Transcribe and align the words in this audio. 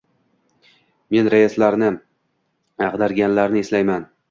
men 1.17 1.29
raislarni 1.33 1.91
ag'darganlarni 2.89 3.65
eslayman 3.67 4.13